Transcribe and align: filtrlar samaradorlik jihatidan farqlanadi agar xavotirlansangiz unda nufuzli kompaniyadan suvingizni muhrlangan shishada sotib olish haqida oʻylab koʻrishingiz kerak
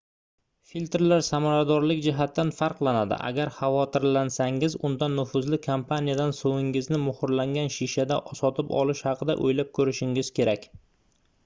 filtrlar 0.69 1.19
samaradorlik 1.25 1.99
jihatidan 2.05 2.51
farqlanadi 2.61 3.19
agar 3.27 3.51
xavotirlansangiz 3.57 4.77
unda 4.89 5.11
nufuzli 5.19 5.61
kompaniyadan 5.67 6.35
suvingizni 6.39 7.01
muhrlangan 7.05 7.71
shishada 7.79 8.21
sotib 8.43 8.77
olish 8.81 9.07
haqida 9.11 9.39
oʻylab 9.47 9.73
koʻrishingiz 9.81 10.37
kerak 10.41 10.69